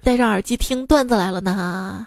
[0.05, 2.07] 戴上耳机听段子来了呢。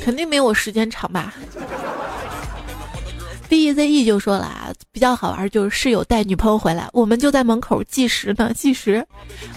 [0.00, 1.34] 肯定没有我时间长吧。
[3.48, 9.06] B E Z E 就说了啊，比较好玩就是室友带女朋友回来，我们就在门口计时呢，计时。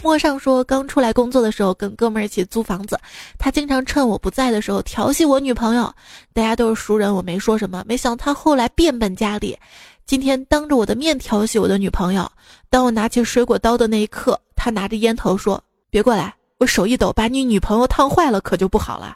[0.03, 2.99] 陌上说，刚出来工作的时候跟哥们儿一起租房子，
[3.37, 5.89] 他经常趁我不在的时候调戏我女朋友，
[6.33, 7.85] 大家都是熟人，我没说什么。
[7.87, 9.57] 没想到他后来变本加厉，
[10.05, 12.29] 今天当着我的面调戏我的女朋友。
[12.75, 19.15] 当我拿起水果刀的那一刻，他拿着烟头说：“别过来。”我手一抖，把你女朋友烫坏了，可就不好了。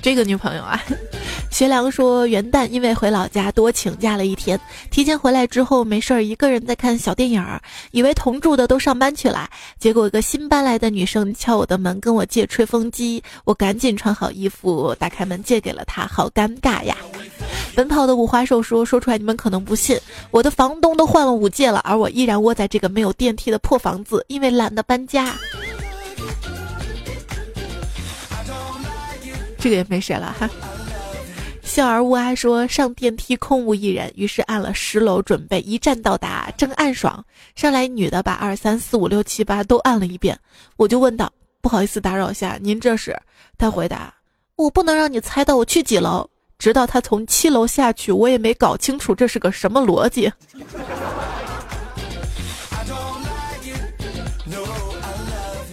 [0.00, 0.80] 这个女朋友啊，
[1.50, 7.58] 学良说元旦因为回老家多请假了一天，提前回来之后没事儿，一个人在看小电影儿，
[7.92, 16.94] 以为同住的都上班去了，结果一个新搬来的女生敲我的门，跟我借吹风机，我赶紧穿好衣服，打开门借给了她，好尴尬呀。
[17.74, 19.98] 奔跑的五花兽说说出来你们可能不信，
[20.30, 25.34] 我的房东都换了五届了，而我依然窝在这个没有电梯的破房子，因为懒得搬家。
[29.58, 30.48] 这个也没谁了哈。
[31.66, 37.22] 笑而无哀说上电梯空无一人，于是按了十楼准备一站到达，正暗爽，
[37.56, 40.38] 上来女的把二三四五六七八都按了一遍，
[40.76, 43.14] 我就问道：“不好意思打扰下，您这是？”
[43.58, 44.14] 他回答
[44.54, 46.26] ：“我不能让你猜到我去几楼。”
[46.56, 50.32] 直到他从七楼下去，我也没搞清楚这是个什么逻辑。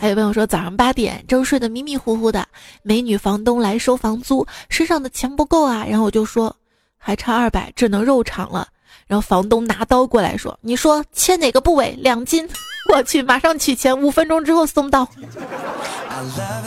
[0.04, 2.46] 还有朋友说，早上八点正睡得迷迷糊糊的，
[2.82, 5.86] 美女房东来收房租，身上的钱不够啊。
[5.90, 6.54] 然后我就说，
[6.98, 8.68] 还差二百，只能肉偿了。
[9.08, 11.98] 然后房东拿刀过来说，你说切哪个部位？
[12.02, 12.46] 两斤。
[12.92, 15.08] 我去，马上取钱，五分钟之后送到。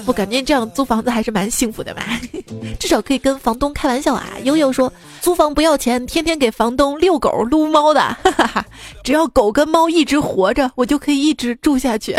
[0.07, 2.03] 我感觉这样租房子还是蛮幸福的吧，
[2.79, 4.27] 至少可以跟房东开玩笑啊。
[4.43, 8.67] 悠悠说租房不要钱，天天给房东遛狗撸猫的，哈哈哈。
[9.03, 12.17] 只要狗跟猫一直活着，我就可以一直住下去。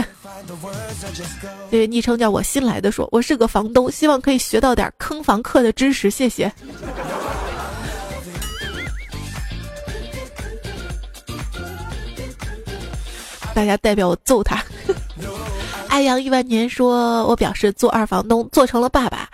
[1.69, 6.51] 对，昵称叫我新来的说，我是个房东，希望可以学到点坑房客的知识，谢谢。
[13.57, 14.63] 大家代表我揍他。
[15.89, 19.27] 爱阳一万年说：“我表示做二房东做成了爸爸。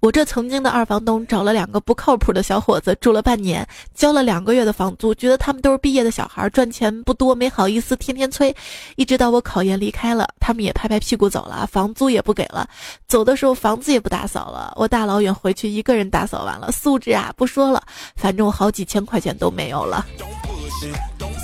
[0.00, 8.52] 我这曾经的二房东找了两个不靠谱的小伙子住了半年，交了两个月的房租，觉得他们都是毕业的小孩，赚钱不多，没好意思天天催。
[8.96, 12.68] 一直到我考研离开了，他们也拍拍屁股走了，房租也不给了。
[13.06, 17.80] 走的时候房子也不打扫了，我大老远回去一个人打扫完了，素质啊不说了，
[18.16, 20.04] 反正我好几千块钱都没有了。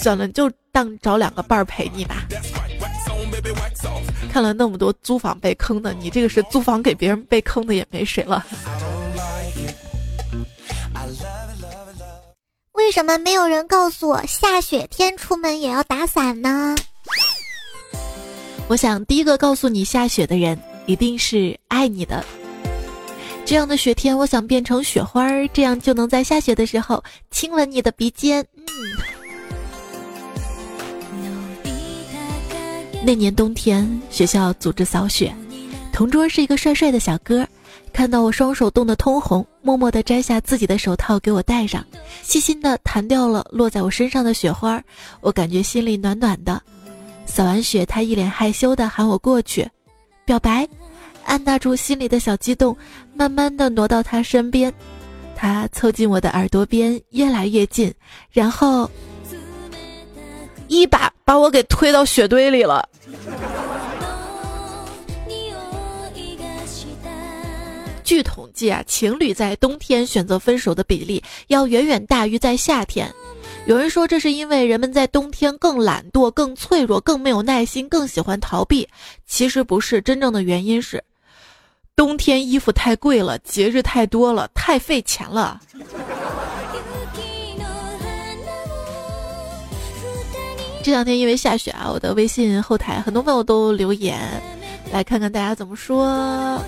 [0.03, 2.26] 算了，就当找两个伴儿陪你吧。”
[4.31, 8.45] 看了那么多租房被坑的，你这个是租房给别人被坑的也没谁了。
[12.72, 16.76] 为什么没有人告诉我下雪天出门也要打伞呢？
[18.68, 22.24] 我想第一个告诉你下雪的人一定是爱你的。
[23.45, 28.47] 这样的雪天，我想变成雪花儿，这样就能在下雪的时候亲吻你的鼻尖。
[28.55, 29.17] 嗯。
[33.05, 35.34] 那年冬天，学校组织扫雪，
[35.92, 37.46] 同桌是一个帅帅的小哥，
[37.92, 41.84] 看到我双手冻得通红，默默地摘下自己的手套给我戴上，
[42.22, 44.82] 细心地弹掉了落在我身上的雪花，
[45.20, 46.61] 我感觉心里暖暖的。
[47.24, 49.66] 扫完雪，他一脸害羞地喊我过去，
[50.24, 50.68] 表白。
[51.24, 52.76] 按捺住心里的小激动，
[53.14, 54.72] 慢慢地挪到他身边，
[55.36, 57.94] 他凑近我的耳朵边，越来越近，
[58.30, 58.90] 然后。
[60.68, 62.88] 一把把我给推到雪堆里了。
[68.04, 73.12] 据统计啊，情侣在冬天选择分手的比例要远远大于在夏天。
[73.66, 78.88] 有人说这是因为人们在冬天更懒惰、更脆弱、更没有耐心、更喜欢逃避。
[79.26, 81.04] 其实不是，真正的原因是
[81.94, 85.60] 冬天衣服太贵了，节日太多了，太费钱了。
[90.83, 94.18] 这两天因为下雪啊，我的微信后台很多朋友都留言，
[94.91, 96.59] 来看看大家怎么说。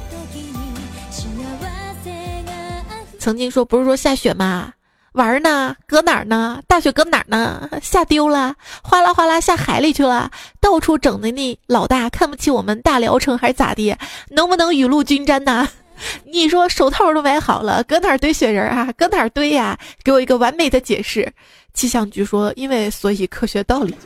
[3.19, 4.73] 曾经说不是说下雪吗？
[5.13, 5.75] 玩呢？
[5.87, 6.61] 搁哪儿呢？
[6.69, 7.69] 大雪搁哪儿呢？
[7.83, 10.31] 下丢了，哗啦哗啦下海里去了，
[10.61, 13.97] 到处整的那老大看不起我们大聊城还是咋地？
[14.29, 15.69] 能不能雨露均沾呢？
[16.25, 18.93] 你说手套都买好了，搁哪儿堆雪人啊？
[18.97, 19.79] 搁哪儿堆呀？
[20.03, 21.33] 给我一个完美的解释。
[21.73, 23.95] 气象局说：“因为所以科学道理。”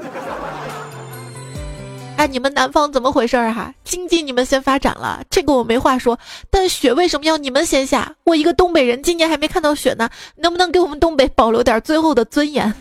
[2.17, 3.75] 哎，你们南方怎么回事儿哈？
[3.85, 6.17] 经济你们先发展了，这个我没话说。
[6.51, 8.15] 但雪为什么要你们先下？
[8.25, 12.73] 我一个东北人，今年还没看到雪呢，能不能给我们东北保留点最后的尊严？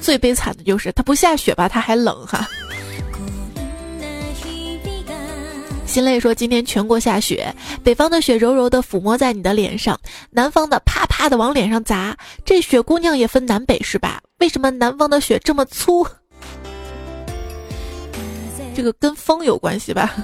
[0.00, 2.46] 最悲惨的就是它不下雪吧，它还冷哈。
[5.88, 9.98] 心累说：“今天全国下雪，北方的雪柔柔的抚摸在你的脸上，
[10.30, 12.14] 南方的啪啪的往脸上砸。
[12.44, 14.20] 这雪姑娘也分南北是吧？
[14.38, 16.06] 为什么南方的雪这么粗？
[18.76, 20.14] 这个跟风有关系吧？”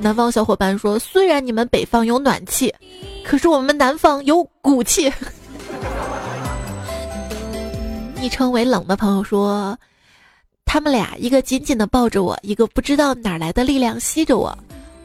[0.00, 2.72] 南方小伙伴说：“虽然你们北方有暖气，
[3.24, 5.12] 可是我们南方有骨气。
[8.22, 9.76] ”昵称为冷的朋友说。
[10.64, 14.56] 他们俩一个紧紧地抱着我，一个不知道哪来的力量吸着我。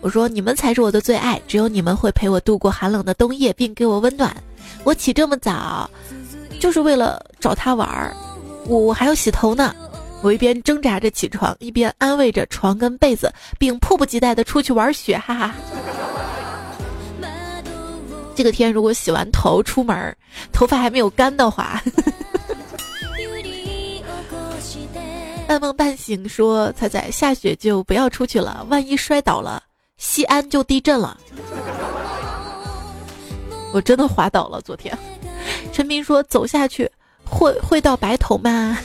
[0.02, 4.36] 我说：“你们才是我的最爱，只有你们会陪我度过寒冷的冬夜，并给我温暖。”
[4.84, 5.90] 我起这么早，
[6.60, 8.16] 就是为了找他玩儿。
[8.66, 9.76] 我我还要洗头呢。
[10.22, 15.18] 我一边挣扎着起床，一边安慰着床跟被子，并迫不及待地出去玩雪。
[15.18, 15.56] 哈哈。
[18.36, 20.16] 这个天如果洗完头出门，
[20.54, 21.82] 头发还没有干的话。
[25.50, 29.64] 半梦半醒说：“彩彩，下雪就不要出去了，万一摔倒了，
[29.98, 31.20] 西安就地震了。
[33.74, 34.62] ”我真的滑倒了。
[34.62, 34.96] 昨天，
[35.74, 36.88] 陈斌说：“走下去
[37.26, 38.78] 会会到白头吗？”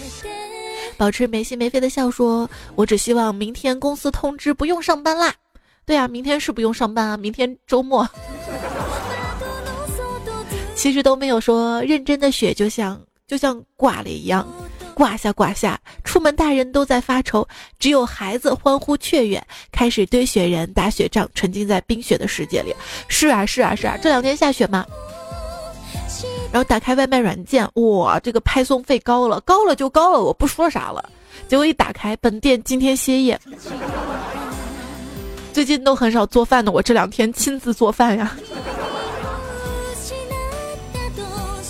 [0.97, 5.35] 保持没心没肺的笑说：“我只希望明天公司通知不用上班啦。”
[5.85, 8.09] 对啊，明天是不用上班啊，明天周末。
[10.75, 14.49] 其实都没有说认真的雪就像就像挂了一样。
[14.95, 17.47] 刮下刮下，出门大人都在发愁，
[17.78, 22.74] 只有孩子欢呼雀跃，开始堆雪人、打雪仗，沉浸在冰雪的世界里。
[23.09, 24.86] 是啊，是啊，是啊，这两天下雪吗？
[26.51, 31.05] 然后打开外卖软件，哇，这个派送费高了，高了就高了，我不说啥了。
[31.49, 33.38] 结果一打开，本店今天歇业。
[35.53, 38.36] 最近都很少做饭的，我这两天亲自做饭呀。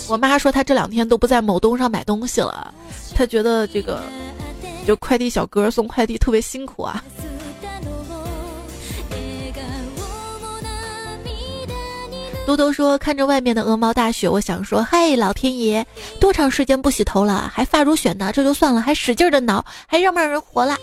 [0.07, 2.73] 我妈说她这两天都不在某东上买东西了，
[3.15, 4.01] 她觉得这个
[4.85, 7.03] 就快递小哥送快递特别辛苦啊。
[12.45, 15.83] 多多说看着外面的鹅毛大雪，我想说，嗨，老天爷，
[16.19, 18.31] 多长时间不洗头了，还发如雪呢？
[18.31, 20.77] 这就算了，还使劲的挠，还让不让人活了？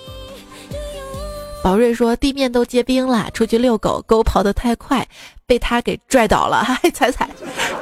[1.62, 5.06] 宝瑞说地面都结冰了，出去遛狗，狗跑得太快，
[5.46, 7.30] 被他给拽倒了，还踩踩。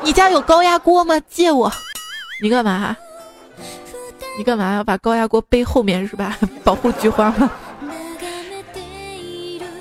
[0.04, 1.18] 你家有高压锅吗？
[1.30, 1.72] 借我。
[2.42, 2.94] 你干嘛？
[4.36, 6.38] 你干嘛要把高压锅背后面是吧？
[6.62, 7.50] 保护菊花吗？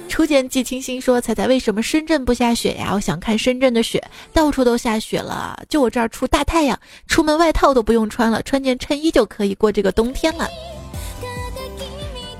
[0.08, 2.92] 初见季清新说：“彩彩，为什么深圳不下雪呀？
[2.94, 6.78] 我想看深圳的雪，到处都下雪了，就我这儿出大太阳，
[7.08, 10.48] 出门外套都不用穿了，穿件衬衣就可以过这个冬天了。”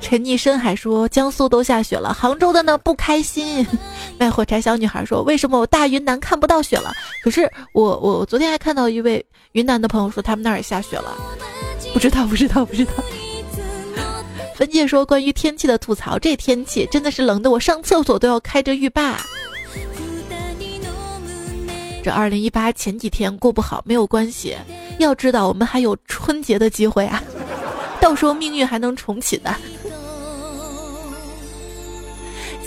[0.02, 3.66] 沉溺深海说：“江苏都下雪了，杭州的呢不开心。
[4.18, 6.92] ”卖火柴小女孩说：“为什么我大云南看不到雪了？
[7.24, 11.16] 可是我我昨天还看到一位云南的朋友说他们那儿也下雪了，
[11.94, 12.92] 不知道不知道不知道。”
[14.56, 19.20] 分界说关于天气的吐槽，这天气真的是冷的，我上厕所都要开着浴霸。
[22.04, 24.58] 这二零一八前几天过不好没有关系，
[24.98, 27.22] 要知道我们还有春节的机会啊，
[28.02, 29.54] 到时候命运还能重启的。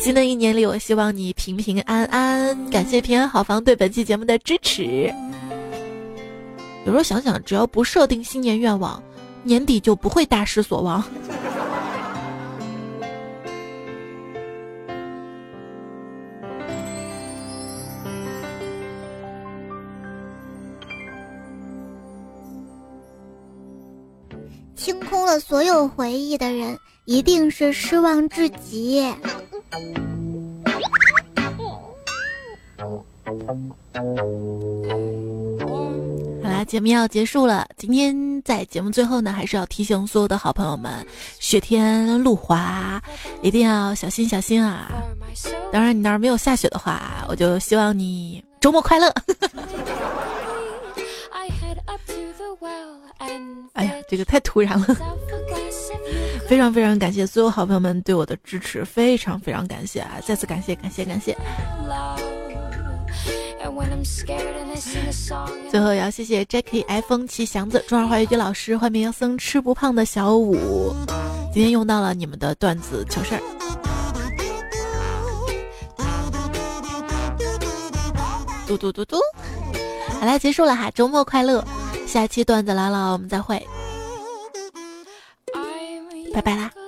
[0.03, 2.71] 新的一年里，我希望你平平安安。
[2.71, 5.15] 感谢平安好房对本期节目的支持。
[6.85, 9.01] 有时候想想，只要不设定新年愿望，
[9.45, 11.05] 年底就不会大失所望。
[24.75, 29.01] 清空了所有回忆的人，一定是失望至极。
[29.73, 29.79] 好
[36.51, 37.67] 啦，节目要结束了。
[37.79, 41.07] 今天在节目最后呢，还是要提醒所有的好朋友们，
[41.39, 43.03] 雪天路滑，
[43.41, 44.93] 一定要小心小心啊！
[45.73, 49.11] 当然，你那儿没有下雪的话，我就希望你周末快乐。
[53.73, 54.87] 哎呀，这个太突然了！
[56.49, 60.21] 非常非常感谢所有好朋友们对我的支持，非常非常感谢啊！
[60.27, 61.37] 再次感谢感谢感谢。
[65.71, 70.95] 最后要谢谢 Jackie、iPhone 七祥子、中二华语句老师、幻明妖僧、吃不胖的小五，
[71.55, 73.41] 今天用到了你们的段子糗事儿。
[78.67, 79.17] 嘟嘟嘟嘟，
[80.21, 81.65] 好啦，结束了哈，周末快乐！
[82.07, 83.67] 下期段子来了，我们再会，
[86.33, 86.82] 拜拜啦。